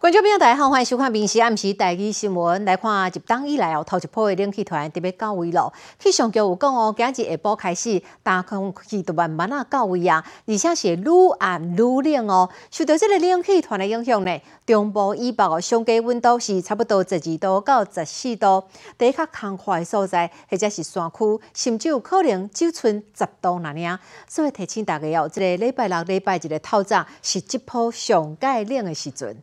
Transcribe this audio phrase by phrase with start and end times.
[0.00, 2.62] 观众朋友大家好，欢迎收看《明时暗时台语新闻》。
[2.64, 5.70] 来看入冬以来哦，头一波的冷气团特别到位咯。
[5.98, 11.04] 气象局有讲哦，今日下晡开始，大空气都慢慢啊到位啊，而且是愈
[11.38, 12.48] 暗愈冷哦。
[12.70, 18.64] 受到这个冷气团的影响呢，中部以北哦，上低温度是差不多十二度到十四度，
[18.96, 23.98] 第一较空旷的所在或者是山区，甚至有可能只剩十度那样。
[24.26, 29.36] 所以提醒大家哦，这个礼拜六、礼拜日的透早是这波上界冷的时阵。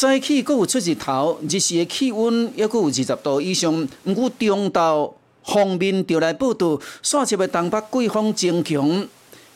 [0.00, 3.86] 早起阁有出日头，日时的气温也阁有二十度以上。
[4.04, 5.12] 毋过中昼
[5.44, 9.06] 方面就来报道，煞接的东北季风增强，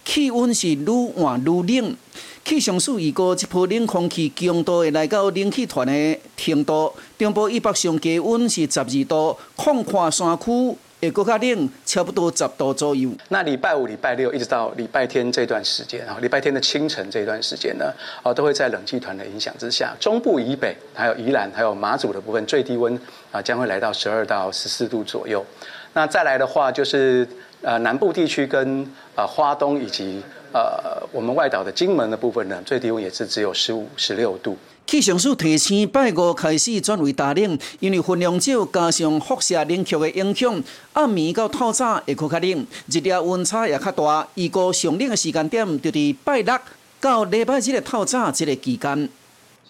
[0.04, 0.84] 气温是愈
[1.16, 1.96] 换愈冷。
[2.44, 6.92] 气象署预告，这波冷空气强度会来到冷气团的程度。
[7.16, 10.76] 中部以北上低温是十二度，空旷山区。
[11.04, 13.10] 会更加冷，差不多十度左右。
[13.28, 22.98] 那礼拜五、礼拜六一直到礼拜天这段时间啊，礼拜天的清晨这段时间呢，啊，都会在冷气团的影响之下，中部以北、还有宜兰、还有马祖的部分，最低温
[23.30, 25.45] 啊将会来到十二到十四度左右。
[25.92, 27.26] 那再来的话，就是
[27.62, 34.59] 呃南部地区跟呃花东以及呃我们外岛的金门的部分呢，最低温也是只有十五、十六度。
[34.87, 44.29] 气象署提醒，拜五开始转为大冷，因为分量少，加上辐射冷却的影响，暗暝到透早会更较冷，日夜温差也较大。
[44.35, 46.59] 预估上冷的时间点就伫拜六
[47.01, 49.09] 到礼拜日的透早这个期间。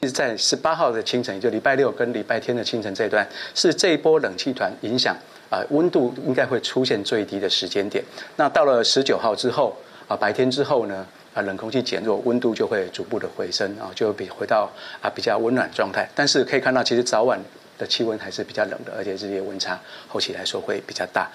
[0.01, 5.17] 其实，在十八号的清晨，也就礼拜六跟礼拜天的清晨这段，是这一波冷气团影响
[5.49, 8.05] 啊，温度应该会出现最低的时间点。
[8.37, 9.75] 那到了十九号之后
[10.09, 11.07] 啊，白天之后呢？
[11.35, 14.71] 啊，冷空气减弱，温度就会逐步的回升啊，就比回到
[15.03, 16.09] 啊比较温暖状态。
[16.15, 17.39] 但是可以看到，其实早晚
[17.77, 21.29] 的气温还是比较冷的，而且日夜温差后期来说会比较大。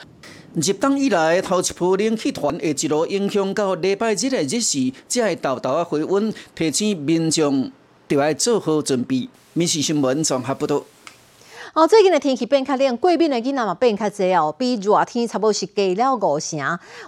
[0.53, 7.69] 入冬以来，头一波冷气团会一路影响到礼拜日的日时，才会豆豆啊回温，提醒民众
[8.07, 9.27] 就要做好准备。
[9.53, 10.83] 民事新闻综合报道。
[11.75, 16.59] 哦，最近的天气变较冷，过敏的囡仔嘛变较侪哦，比热天差不多是低了五成。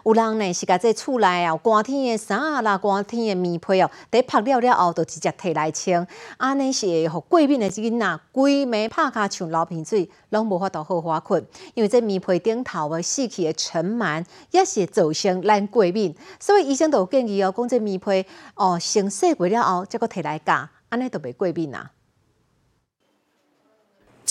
[0.05, 6.07] 有人呢是甲这厝内啊，寒天的衫啊，啦寒天的棉被哦，伫拍了了后，就直接摕来穿。
[6.37, 11.43] 安尼是会互过敏的囡仔，规暝拍卡像流鼻水，拢无法度好好困。
[11.73, 16.15] 因为这棉被顶头的湿气的尘螨，也是造成咱过敏。
[16.39, 21.89] 所以医生都建议哦，讲这棉被哦，先洗过了后，再搁摕来夹，安尼就袂过敏啦。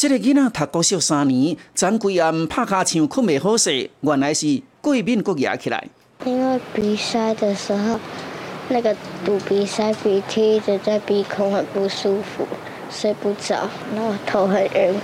[0.00, 5.88] 这个囡仔读国小三年，前几暗拍卡墙困袂好势，原来是过敏过压起来。
[6.24, 8.00] 因为鼻塞的时候，
[8.70, 8.96] 那个
[9.26, 12.48] 堵鼻塞，鼻涕一直在鼻孔，很不舒服，
[12.90, 14.94] 睡不着，然后头很晕。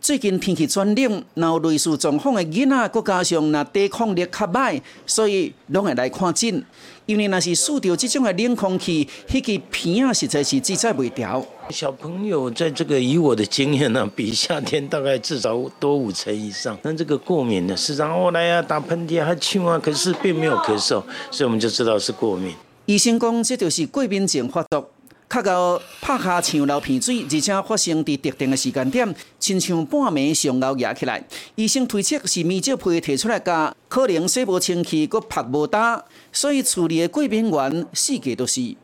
[0.00, 6.64] 最近天气转冷，然后类似状况的囡仔，佮加上那抵抗力较歹，所以拢会来看诊。
[7.06, 11.44] 因为那是受到这种的冷空气，迄个鼻啊实在是制裁袂调。
[11.68, 16.78] 小朋友在这个以我的经验呢，比夏天大概至少多五成以上。
[16.82, 22.54] 那这个过敏呢，时常后来啊打喷嚏啊、呛啊，可是并没有咳嗽，所以我们就知道是过敏。
[22.86, 24.88] 医生讲，这就是过敏症发作。
[25.30, 31.24] 较到拍下墙流鼻水，而且发生伫特定的时间点，亲像半暝上楼压起来。
[31.54, 36.02] 医生推测是面罩被摕出来加，可能洗无清气，佮拍无干，
[36.32, 38.74] 所以处理的过敏源四个都是。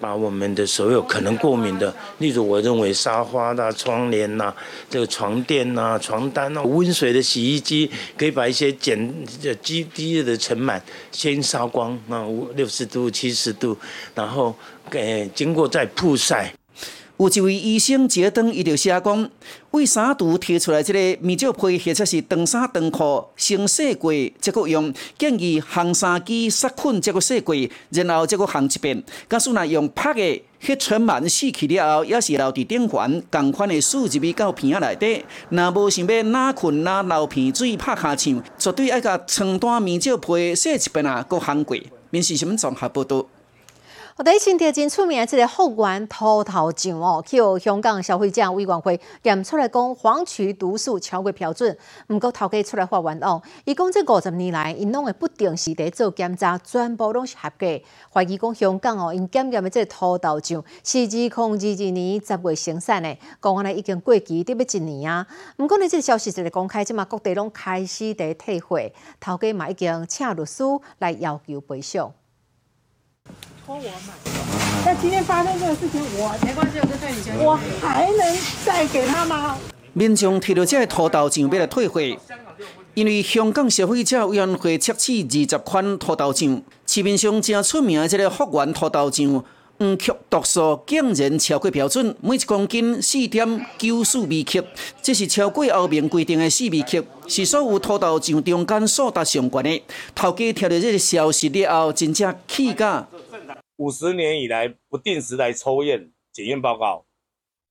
[0.00, 4.54] 把我们的所有可能过敏的，例如我认为沙发啦、窗帘呐、
[4.90, 9.12] 这个床垫呐、床单呐、温水的洗衣机，可以把一些碱、
[9.62, 10.80] 低低的尘螨
[11.10, 13.76] 先杀光，那五六十度、七十度，
[14.14, 14.54] 然后
[14.90, 16.52] 给经过再曝晒。
[17.18, 19.30] 有一位医生接登，伊就写讲，
[19.70, 27.54] 为啥毒提出来这个面罩被或者是长衫长裤先洗过，再个用建议烘衫机杀菌，再个洗过，
[27.88, 29.02] 然后再个烘一遍。
[29.30, 35.24] 假使若用拍的，迄尘螨死去了后，也是留伫顶环，共款的水入去到鼻仔内底。
[35.48, 41.78] 若无想要哪困哪流鼻水拍下墙，绝对爱甲床单面罩被洗一遍啊，搁烘过。
[42.10, 43.26] 面试新闻综合报道。
[44.18, 51.76] 我第一前天真出名的这个福源土头酱哦，叫香港消费者委员会验出来讲黄曲毒素超过标准，
[52.08, 57.66] 毋过头家出来发言哦，伊讲这五十年来，因拢会不定时地做检查，全部拢是合格。
[58.10, 65.26] 怀疑讲香港哦，因检验的这个土头酱是二零二二年十月生产的，讲安尼已经过期得要一年啊。
[65.58, 68.80] 毋过呢，这个消息一个公开，即嘛各地拢开始在退货，
[69.20, 70.64] 头家嘛已经请律师
[71.00, 72.10] 来要求赔偿。
[73.66, 74.14] 托我买，
[74.84, 77.36] 那今天发生这个事情，我没关系，我就退你钱。
[77.36, 79.58] 我还能再给他吗？
[79.92, 82.00] 民众提到这个土豆酱要来退货，
[82.94, 89.44] 因为香港消费者委员会测试二十款土豆酱，市面上正出名的这个福源土豆酱，
[89.80, 94.64] 黄曲毒素竟然超过标准，每一公斤四点九四微克，
[95.02, 99.82] 这是超过欧盟规定的四微克，是所有土豆酱中间数值上悬的。
[100.14, 103.08] 头家听到这个消息了后，真正气噶。
[103.76, 107.04] 五十年以来不定时来抽验检验报告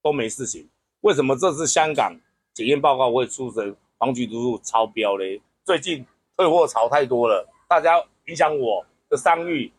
[0.02, 0.68] 都没事情，
[1.00, 2.16] 为什么这次香港
[2.54, 5.40] 检验报告会出成黄曲毒素超标嘞？
[5.64, 6.06] 最近
[6.36, 9.72] 退货潮太多了，大家影响我的商誉。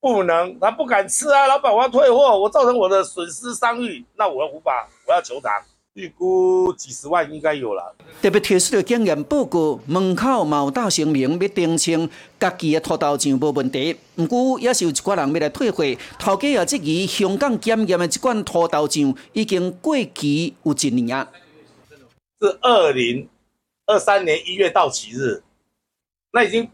[0.00, 1.46] 不能，他不敢吃啊！
[1.46, 5.62] 老板，我要退货，我造成我的损失商誉，那我要无法，我要求偿，
[5.94, 7.94] 预估几十万应该有了。
[8.22, 12.08] 特别提出的检验报告门口毛大声明，要澄清
[12.40, 13.96] 家己的土豆酱无问题。
[14.16, 15.84] 不过，也是有一寡人要来退货。
[16.18, 21.28] 头家也质疑香港检验的这款土豆酱已经过期有一年啊。
[22.40, 23.28] 是二零
[23.86, 25.42] 二三年一月到期日，
[26.32, 26.70] 那已经。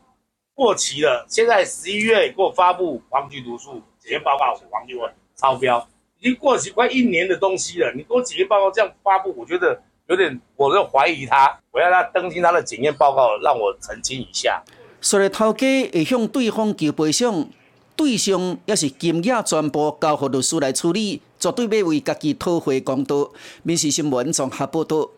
[0.54, 5.88] 过期了，现在十一月给我发布黄曲毒素检验报告，黄曲问超标，
[6.20, 7.92] 已经过几快一年的东西了。
[7.94, 14.62] 你给我检验报告这样发布，我觉得有点，我就怀疑他，我要他登记他的检验报告，让我澄清一下。
[15.00, 17.48] 虽然头家会向对方求赔偿，
[17.94, 23.30] 对象要是金额全部交予律师来处理，绝对要为家己讨回公道。
[23.62, 25.10] 民事新闻综合报道。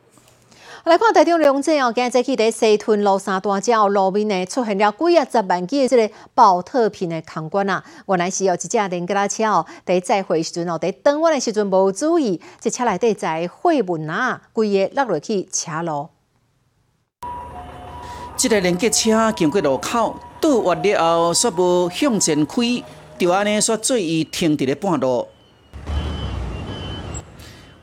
[0.85, 7.85] 来看台中龙井哦，今日早起在西屯路三大桥路面呢，出现了几啊十万几的这个爆特品的空罐啊。
[8.07, 16.09] 原来是有一架连吉拉车哦，在载货时阵哦，在等我的时阵无注意，这车内底载货物啊，规个落落去车路。
[18.39, 22.83] 这个连接车经过路口倒弯了后，煞无向前开，
[23.19, 25.29] 就安尼煞做伊停伫咧半路。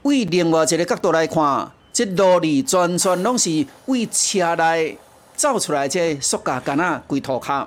[0.01, 1.73] 为另外一个角度来看。
[1.97, 4.95] 这路里全全拢是为车内
[5.35, 7.65] 走出来这塑胶杆啊，归涂骹。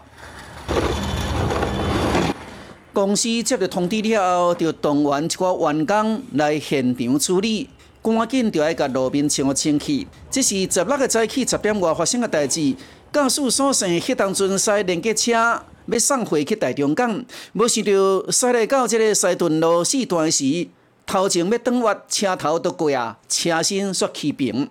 [2.92, 7.68] 公司接到通知了后，就动员一寡员工来现场处理，
[8.00, 10.06] 赶紧就要甲路面清清气。
[10.30, 12.76] 这是十六个早起十点外发生的代志。
[13.12, 17.24] 驾驶所剩迄当阵驶连接车要送货去大中港，
[17.54, 20.68] 无想到驶来到即个西屯路四段时。
[21.10, 24.70] 头前要转弯，车头都过啊，车身煞起平。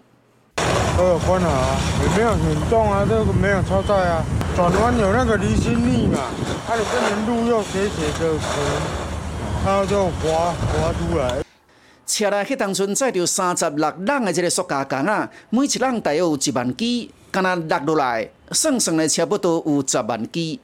[0.98, 4.24] 呃，关啊，也没有很重啊，这个没有超载啊。
[4.56, 6.20] 转弯有那个离心力嘛，
[6.66, 8.82] 它你不能路又斜斜的，可能
[9.66, 11.44] 它就滑滑出来。
[12.08, 20.58] 车内迄当阵载着三十六人的这个塑胶缸啊，每一人大约有一万支，敢若落落来，算算的差不多有十万支。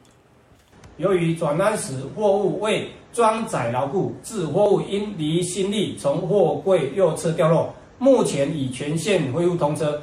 [0.96, 7.74] 由于转弯时货物未装载牢固，致货物因离心力从货柜右侧掉落。
[7.98, 10.02] 目前已全线恢复通车。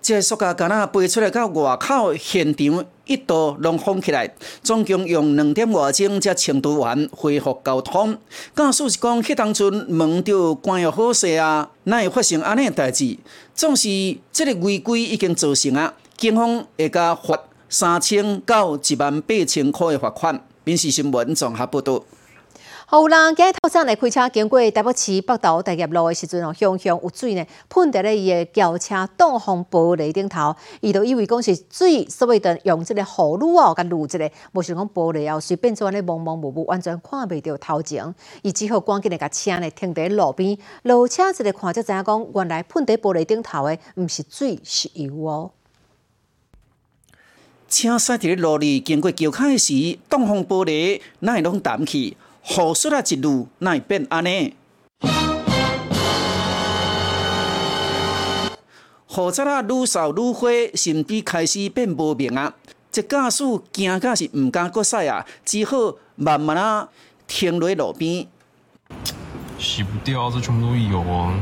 [0.00, 8.18] 这塑胶杆仔飞出来到外口现场，一度拢封起来，总共用两点外钟才清除完，恢复交通。
[8.56, 13.16] 驾驶是讲，迄当阵门就关要好势啊，哪会发生安尼代志？
[13.54, 13.88] 总是
[14.32, 17.38] 这个违规已经造成啊，警方会加罚。
[17.68, 20.44] 三千到一万八千块的罚款。
[20.64, 22.02] 民事新闻综合报道。
[22.92, 33.06] 有人今日早上来开车经过台北市北投大业路的时阵哦，向向有水呢喷在了伊的轿车挡风玻璃顶头，伊就以为讲是水，所以就用这个雨
[33.40, 38.14] 露哦，甲撸这个，无想讲玻璃哦，随便做安尼蒙蒙雾雾，完全看袂到头前。
[38.42, 45.52] 伊只好赶紧来甲车呢停在路边，落车一个看才知影讲，原来喷在玻璃顶头的毋是水，是油哦。
[47.70, 52.18] 车驶伫咧路里经过桥坎时，挡风玻璃哪会拢弹去？
[52.44, 54.54] 雨水啊一路哪会变安尼？
[59.08, 62.54] 雨水啊愈扫愈花，甚至开始变无明啊！
[62.90, 66.88] 这驾驶惊甲是毋敢搁驶啊，只好慢慢啊
[67.26, 68.26] 停落路边。
[69.58, 71.32] 洗不掉，这全部都油啊！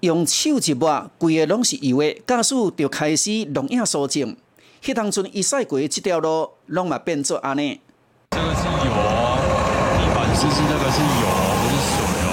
[0.00, 4.36] 用手一抹，规个拢是油的，驾驶就开始弄影肃静。
[4.82, 7.80] 迄当阵伊驶过即条路，拢嘛变做安尼。
[8.30, 9.35] 这个是油哦，
[10.36, 11.26] 地板湿湿，那个是油，
[11.56, 12.30] 不是水哦。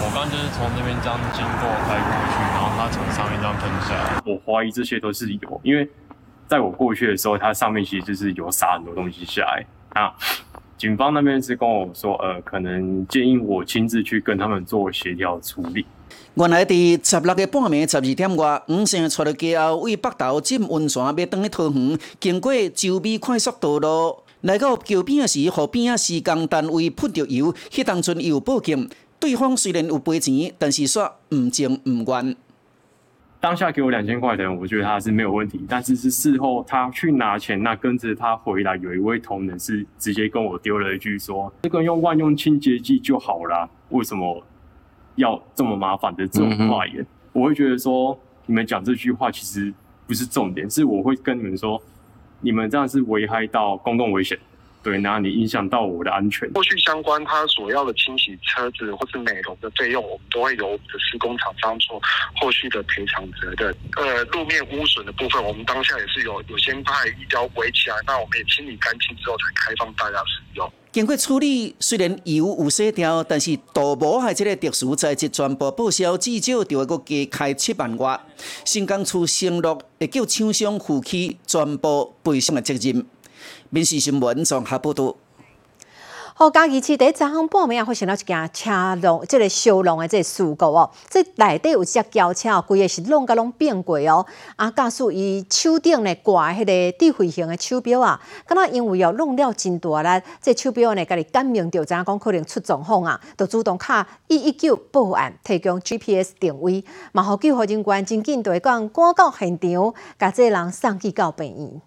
[0.00, 4.22] 我刚就是从那边这样经过开过去，然后它从上面这样喷下来。
[4.24, 5.86] 我怀疑这些都是油，因为
[6.48, 9.66] 在我过去的时候，它上面其实就是有撒很多东西下来。
[9.90, 10.14] 啊，
[10.78, 15.84] 警方那边是跟我说，呃，可能建议我亲自去跟他们做协调处理。
[16.34, 32.36] 原来伫十六个半暝十二点外，五星出了街后，为北投进温泉要登去桃园，经过周边快速道路，来到桥边时，河边啊施工单位喷着油，迄当阵有报警，对方虽然有赔钱，但是说唔情唔愿。
[33.40, 35.64] 当下给我两千块的人，我觉得他是没有问题。
[35.68, 44.40] 但是是事后他去拿钱，那跟着他回来，有一位同仁是直接跟我丢了一句说：“这个用万用清洁剂就好啦，为什么
[45.16, 48.16] 要这么麻烦的这种话言？”我会觉得说，
[48.46, 49.72] 你们讲这句话其实
[50.06, 51.80] 不是重点，是我会跟你们说，
[52.40, 54.38] 你们这样是危害到公共危险。
[54.82, 56.48] 对，那你影响到我的安全。
[56.54, 62.00] 后续相关他所要的清洗车子或是美容的费用，我们都会由我们的施工厂商做
[62.40, 63.74] 后续的赔偿责任。
[63.96, 70.72] 呃，路面污损的部分，我们当下也是有有先把一条围起来，那我们也清理干净之后才开放大家使用。
[70.90, 78.18] 经过处理，虽然油有洗掉，但是大无害这个特殊材质全部报销，至少就会个加开七万外。
[78.64, 83.04] 新港处承诺会叫厂商负起全部赔偿的责任。
[83.70, 85.16] 民事新闻综合报道。
[86.34, 88.70] 好，嘉义市第早上半暝啊，发生了一件车
[89.02, 90.88] 龙，即个烧龙的即个事故哦。
[91.10, 94.24] 即内底有一只轿车，规个是弄甲拢变过哦。
[94.54, 111.82] 啊，驾驶伊手顶咧挂迄个智慧型的手表啊，敢若因为哦弄了真大力，即手表呢，家己感应到，知影讲可能出状况啊，就主动卡一一九报案，提供 GPS 定位，嘛好救护人员真紧就会讲赶到现场，甲即个人送去到病院。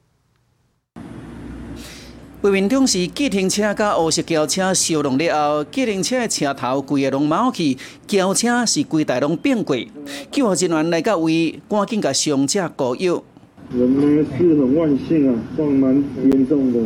[2.41, 9.87] 画面中是计程车甲乌色轿车相撞了后，计程车的车头规个拢冒起，轿车是规台拢变轨。
[10.31, 13.23] 救护人员来到位，赶紧甲伤者告救。
[13.71, 16.79] 人呢是很万幸啊，撞蛮严重的。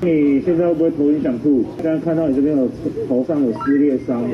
[0.00, 1.64] 你现在会不会头晕想吐？
[1.80, 2.68] 刚刚看到你这边有
[3.08, 4.28] 头上有撕裂伤。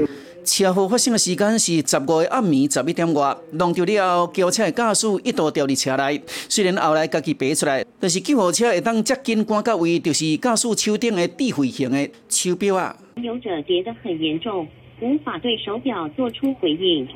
[0.45, 6.23] 车祸发生的时间是十五日暗暝十一点外，弄丢了后，轿车的驾驶一度掉入车内。
[6.49, 12.95] 虽然后来家己爬出来，但是救护车会当接近赶到位，就是驾驶手顶的智慧型的手表啊。
[13.17, 14.69] 有者跌得很严重，
[15.01, 17.09] 无法对手表做出回应。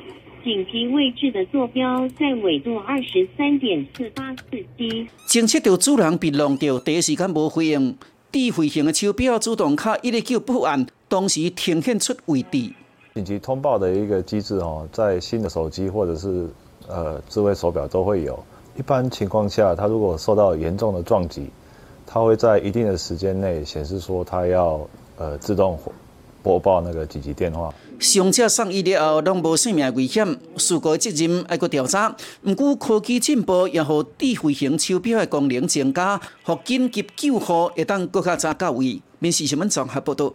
[0.44, 4.44] 紧急位置的坐标在纬度二十三点四八四
[4.78, 5.06] 七。
[5.28, 7.96] 侦测到主人被弄掉，第一时间无回应。
[8.30, 12.70] 智慧型的手表主动卡一九报案，当时呈现出位置。
[13.18, 16.46] 紧急通报的一个机制哦，在新的手机或者是
[16.86, 18.38] 呃智慧手表都会有。
[18.76, 21.50] 一般情况下，它如果受到严重的撞击，
[22.06, 24.80] 它会在一定的时间内显示说它要
[25.16, 25.76] 呃自动
[26.44, 27.74] 播报那个紧急电话。
[27.98, 30.24] 伤者送医了后，拢无生命危险。
[30.56, 32.14] 事故责任爱个调查。
[32.44, 39.02] 毋过科技进步，也互智慧型手表的功能增加，互紧急救护会当更加早到位。
[39.18, 40.32] 民事新闻综合报道。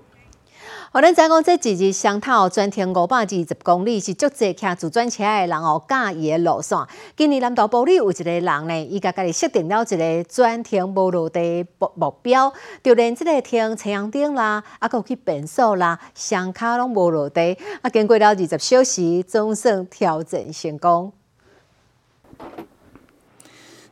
[0.92, 6.78] 我咱知讲，这一日双头专停五百二十公里，是足济骑自转车的人哦，驾驭的路线。
[7.18, 12.54] 今年南投埔里有一个人呢，伊甲家己设定了一个专停无落地目目标，
[12.84, 17.58] 就连即个停车阳顶啦，啊，有去变速啦，双卡拢无落地。
[17.82, 21.12] 啊，经过了二十小时，总算调整成功。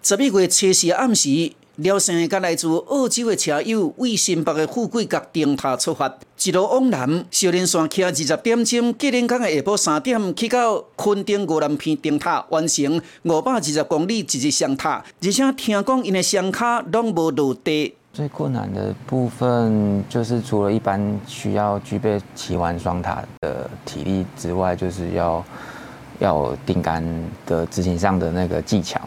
[0.04, 1.54] 十一月七日暗时。
[1.78, 6.14] 廖生甲来自澳洲的车友为新北的富贵角灯塔出发，
[6.44, 8.66] 一路往南，小林山骑二十点。
[8.66, 10.36] 钟，吉林港的下晡三点。
[10.36, 17.96] 去到昆顶五南片灯塔，完成五百二十公里一日双塔，而且听讲因的双卡拢无落地。
[18.14, 25.44] 最困难的部分就是除了一般需要具备骑完双塔的体力之外，就是要
[26.20, 27.02] 要定杆
[27.46, 29.00] 的执行上的那个技巧。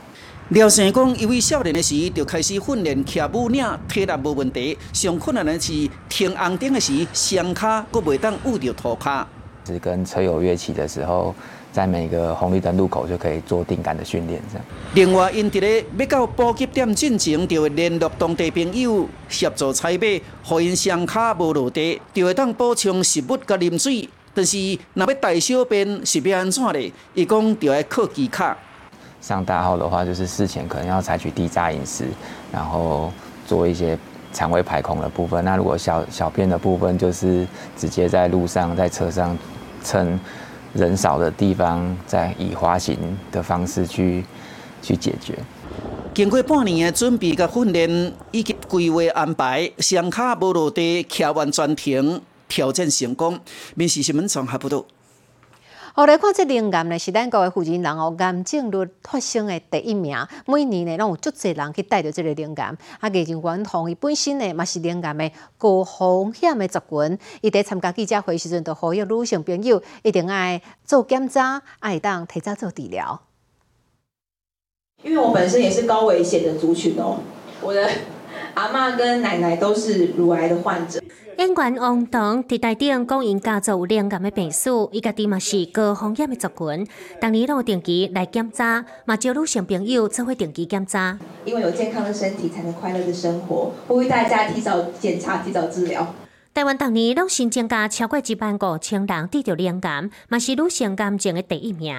[0.51, 4.77] 廖生讲，因为少年的时就开始训练骑母岭，体力无问题。
[4.93, 5.73] 上困难的是
[6.11, 9.27] 停红灯的时，双脚阁袂当捂着涂卡。
[9.67, 11.35] 是跟车友约起的时候，
[11.73, 14.67] 在每个红绿灯路口就可以做定杆的训练，这样。
[14.93, 24.07] 另外，因伫咧要到补给点进前，就会联络当地朋友协助采买，互因双脚无落地，就会当补充食物甲啉水。
[24.35, 24.59] 但是，
[24.93, 26.93] 若要大小便是要安怎咧？
[27.15, 28.55] 伊讲就要靠机卡。
[29.25, 32.07] 上大号的话，就是事前可能要采取低渣饮食，
[32.53, 33.11] 然后
[33.47, 33.99] 做一些
[34.35, 35.43] 肠胃排空的部分。
[35.43, 39.35] 那如果小小便的部分，就是直接在路上在车上
[39.83, 40.21] 趁
[40.75, 42.99] 人少的地方，再以滑行
[43.33, 44.23] 的方式去
[44.83, 45.39] 去解决。
[46.13, 53.41] 经过半年的准备跟训练，以及规划安排，双卡无落地，骑完全停，挑战成功。
[53.75, 54.85] 民事新闻综合报道。
[55.97, 60.19] 后来看这灵感呢，是咱国的负责人哦，癌症率发生的第一名。
[60.45, 62.77] 每年呢，拢有足侪人去带着这个灵感。
[62.99, 67.17] 啊，艺人员同伊本身呢，嘛是灵感的高风险的族群。
[67.43, 73.21] 伊在参加记者会时阵，就呼吁女性朋友一定爱做检查，爱当提早做治疗。
[75.05, 77.21] 因为我本身也是高危险的族群哦，
[77.63, 77.89] 我的
[78.55, 81.01] 阿嬷跟奶奶都是乳癌的患者。
[81.37, 86.87] 演员王彤伫台顶讲，因家族有两感的病史，伊家己嘛是高风险的族群，
[87.21, 91.19] 当年拢有定期来检查，嘛招女性朋友做会定期检查。
[91.45, 93.73] 因为有健康的身体，才能快乐的生活。
[93.89, 96.15] 呼吁大家提早检查，提早治疗。
[96.55, 101.93] 台湾逐年拢新增加超过一万五千人得着灵感，嘛是女性癌症的第一名。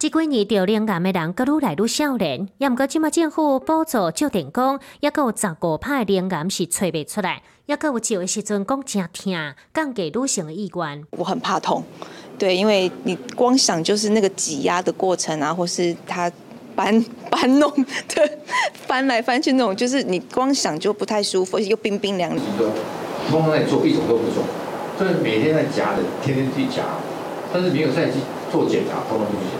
[0.00, 11.04] 这几年得灵感的人，阁愈来愈少年，也毋过即马政府补助照电工，也阁有十五派灵感是找袂出来，也阁有照的时阵讲真疼，降低女性的意愿。
[11.10, 11.84] 我很怕痛，
[12.38, 16.32] 对，因为你光想就是那个挤压的过程啊，或是他
[16.74, 17.70] 搬搬弄
[18.08, 18.38] 对，
[18.72, 22.42] 翻来翻去那种，就是你光想就不太舒服，而且又冰冰凉凉。
[23.28, 24.42] 通常在做一种都不做，
[24.98, 26.84] 就是每天在夹的，天天去夹，
[27.52, 28.14] 但是没有再去
[28.50, 29.44] 做检查，通常不检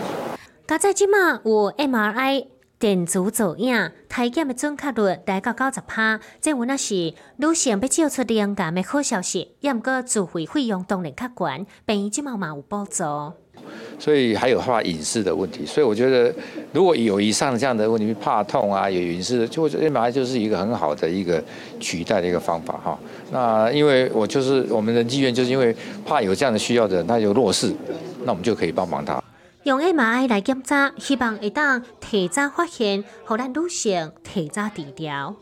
[0.71, 2.45] 加在即马有 MRI
[2.79, 9.51] 电子造影，体检的准确率达到九十趴，这有那是女性要照出灵感的好消息。
[9.59, 13.03] 也毋过自费费用当然较悬，病院即马嘛有补助。
[13.99, 16.33] 所以还有怕隐私的问题，所以我觉得
[16.71, 21.43] 如果有以上这样的问题，怕痛啊，有隐私，就 MRI 就是一个很好的一个
[21.81, 22.97] 取代的一个方法哈。
[23.29, 25.75] 那因为我就是我们的医院，就是因为
[26.05, 27.75] 怕有这样的需要的人，他有弱势，
[28.23, 29.21] 那我们就可以帮忙他。
[29.63, 35.35] 用 MRI 来检查，希望会当提早发现，互咱女性提早治疗。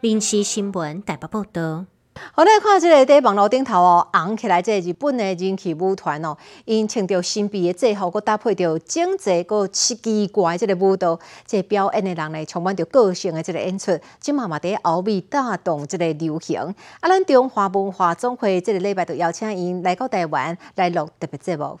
[0.00, 1.84] 临时新闻台北报道。
[2.32, 16.60] 好，来看即个在网络顶头哦，红起来即日本的人气舞团哦，因穿着新秘的制服，佮搭配着整齐佮奇怪即个舞蹈，即表演的人呢，充满着个性的即个演出，即嘛嘛伫欧美带动即个流行。
[17.00, 21.80] 啊，咱中华文化总会即个礼拜就邀请因来到台湾来录特别节目。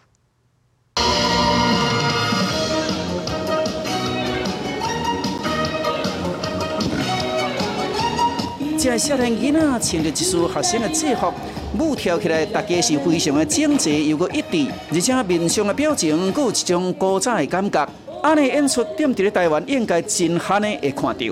[8.82, 11.30] 这少年囡仔穿着一束学生的制服，
[11.78, 17.86] 舞跳起来，大家是非常的整齐又个一致，而且面上的表情，佫有一种古早的感觉。
[18.22, 21.26] 安尼演出点伫咧台湾，应该真罕的会看到。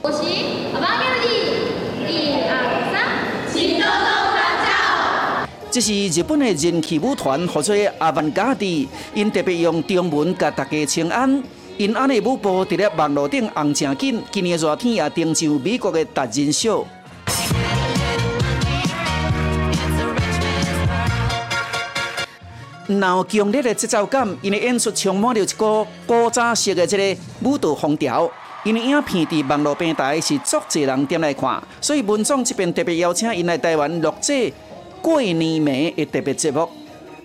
[0.00, 0.16] 我是
[0.72, 1.28] 阿巴一
[2.48, 2.50] 二
[2.90, 5.46] 三，请多多关照。
[5.70, 11.42] 这是日本的人气舞团，或者阿万加蒂，因特别用中文甲大家请安。
[11.78, 16.84] 因安尼舞步伫咧网络顶红正紧，今年热天也登上美国的达人秀。
[22.88, 28.28] 有强烈的节奏感，因的演出充满了一个古早式的这个舞蹈风调。
[28.64, 34.52] 因的影片伫网络平台是足侪人点来看，所以文总这边特别邀请因来台湾录制
[35.00, 36.68] 过年暝的特别节目。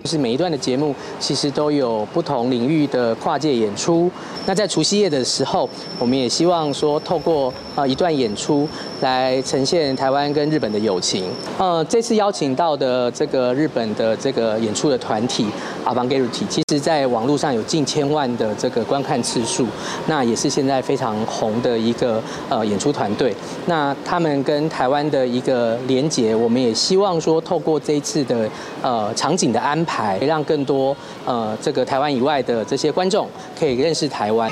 [0.03, 4.11] 就是每一段的节目，其实都有不同领域的跨界演出。
[4.45, 8.67] 那在除夕夜的时候，我们也希望说，透过呃一段演出
[8.99, 11.23] 来呈现台湾跟日本的友情。
[11.57, 15.47] 呃，这次邀请到的这个日本的这个演出的团体
[15.85, 19.65] 阿邦 g a r i t 其实在网络上有近千万的这个观看次数，
[20.07, 23.33] 那也是现在非常红的一个呃演出团队。
[23.67, 28.49] 那他们跟台湾的一个连结，我们也希望说，透过这一次的
[28.81, 34.51] 呃场景的安排，台让更多呃这个台湾以外的这些观众可以认识台湾。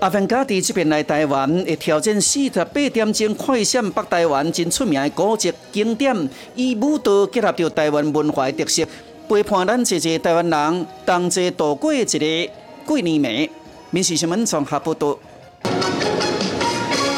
[0.00, 6.16] 阿凡加伫这边来台湾，会挑战四十八点钟快闪北台湾真出名的古迹景点，
[6.54, 8.82] 以舞蹈结合着台湾文化特色，
[9.28, 12.50] 陪伴咱这些台湾人同齐度过一个
[12.86, 13.50] 过年暝。
[13.90, 15.18] 民事新闻综合报道。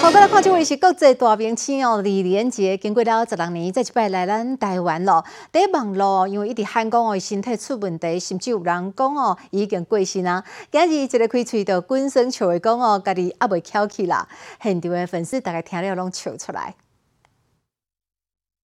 [0.09, 5.23] 好，再来看这位是国际大明星哦，李连杰，经过了十六年，再一摆来咱台湾咯。
[5.53, 10.43] 第一网络，因为一直喊讲哦，身体出问题，甚至有人讲哦，已经过身啊。
[10.73, 14.27] 今日一个开喙就滚身笑的讲哦，家己还袂翘起啦。
[14.63, 16.75] 现场的粉丝大概听了拢笑出来。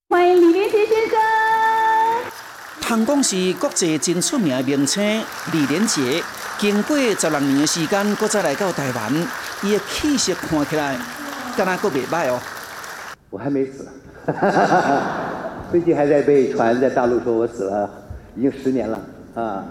[0.08, 1.20] 欢迎李连杰先生。
[2.88, 6.24] 香港是国际真出名的明星李连杰，
[6.58, 9.12] 经过十六年的时间，搁再来到台湾，
[9.62, 10.96] 伊的气息看起来。
[11.56, 12.40] 干那够别拜哦！
[13.30, 13.86] 我还没死，
[15.70, 17.88] 最近还在被传在大陆说我死了，
[18.36, 19.00] 已经十年了
[19.34, 19.64] 啊！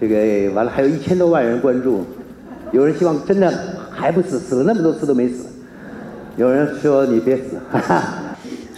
[0.00, 2.04] 这个完了，还有一千多万人关注，
[2.70, 3.52] 有人希望真的
[3.90, 5.46] 还不死，死了那么多次都没死，
[6.36, 7.60] 有人说你别死，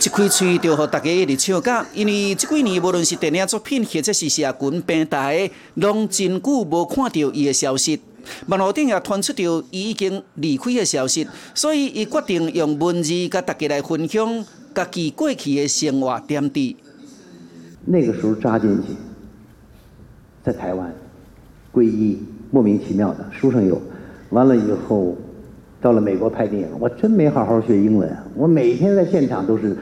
[0.01, 8.01] 一开嘴就和大家一直笑架，因为这几年无论是电影作品或者是社群平台，拢真久无看到伊的消息。
[8.47, 16.77] 网络顶也传出着已经离开的消息，所以伊决定用文字甲大家来分享家己过去的生活点滴。
[17.87, 18.89] 那个时候扎进去，
[20.43, 20.93] 在台湾
[21.73, 22.19] 皈依，
[22.51, 23.81] 莫名其妙的，书上有。
[24.31, 25.17] 完了以后，
[25.81, 29.77] 到了美国拍电影，我真没好好学英文，我每天在现场都是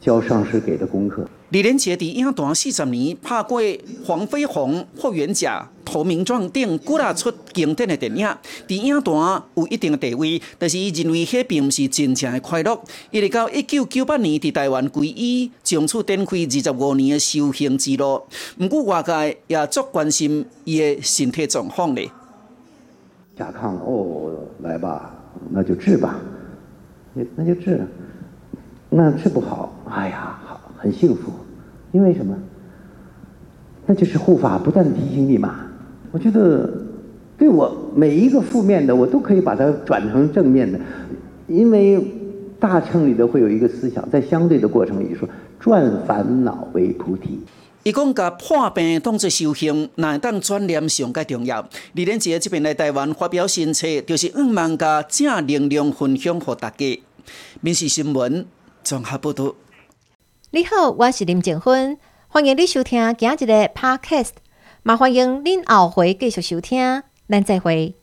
[0.00, 1.28] 教上师给的功课。
[1.50, 3.62] 李连杰伫影坛四十年，拍过
[4.04, 8.28] 《黄飞鸿》《霍元甲》《投名状》等几啊出经典的电影，
[8.66, 10.38] 伫影坛有一定的地位。
[10.58, 12.78] 但是伊认为，迄并不是真正的快乐。
[13.10, 18.22] 一直到一九九八年伫台湾皈依，从此展开二十五年的修行之路。
[18.58, 22.10] 不过外界也足关心伊的身体状况咧。
[23.34, 25.14] 甲亢哦，来吧，
[25.50, 26.20] 那就治吧，
[27.14, 27.80] 那就治。
[28.90, 30.38] 那治不好，哎呀，
[30.78, 31.32] 很幸福，
[31.92, 32.34] 因为什么？
[33.84, 35.60] 那就是护法不断的提醒你嘛。
[36.12, 36.70] 我觉得，
[37.36, 40.78] 对我每一个负面的，我都可以把它转成正面的，
[41.46, 42.02] 因为
[42.60, 47.40] 大乘里头会有一个思想，在相对的过程里说，转烦恼为菩提。
[47.84, 51.66] 伊讲甲破病当作修行，那当转念上介重要。
[51.94, 57.00] 李连杰这边来台湾发表新册，就是希望甲正能量分享给大家。
[57.62, 58.44] 民事新闻。
[58.82, 59.54] 综合报道。
[60.50, 64.30] 你好，我是林静芬，欢迎你收听今日的 podcast，
[64.82, 67.97] 也欢迎您后回继续收听，咱再会。